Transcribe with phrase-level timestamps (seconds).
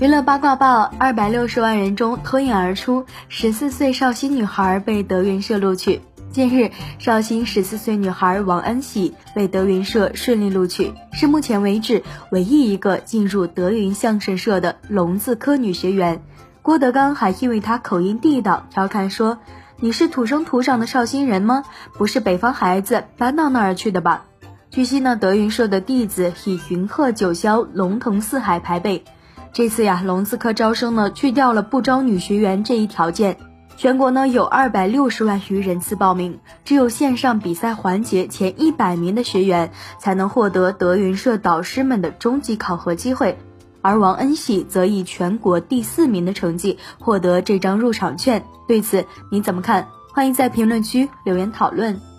[0.00, 6.00] 娱乐八卦报：二百六十万人中脱颖而出，十四岁绍兴女孩被德云社录取。
[6.32, 16.22] 近日，绍兴十四岁女孩王恩喜被德云社顺利录取，是目前为止唯一一个进入德云相声社的龙字科女学员。
[16.62, 19.36] 郭德纲还因为她口音地道，调侃说
[19.80, 21.62] ：“你是土生土长的绍兴人吗？
[21.98, 24.24] 不是北方孩子搬到那儿去的吧？”
[24.72, 29.04] 据悉呢，德云社的弟子以云鹤九霄、龙腾四海排辈。
[29.52, 33.36] 这次呀，龙字科招生呢去掉了不招女学员这一条件，
[33.76, 43.38] 全国呢有二百六十万余人次报名，只有线上比赛环节前一百名的学员才能获得德云社导师们的终极考核机会，
[43.82, 48.44] 而王恩喜则以全国第四名的成绩获得这张入场券。
[48.68, 49.88] 对此你怎么看？
[50.12, 52.09] 欢迎在评论区留言讨论。